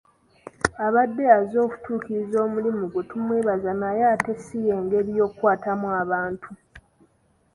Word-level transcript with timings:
Abadde 0.85 1.23
azze 1.37 1.57
okutuukiriza 1.65 2.37
omulimu 2.45 2.83
ggwe 2.87 3.01
tumwebaza 3.09 3.71
naye 3.81 4.03
ate 4.13 4.33
si 4.43 4.57
y'engeri 4.67 5.09
gy'okwatamu 5.15 5.87
abantu. 6.01 6.49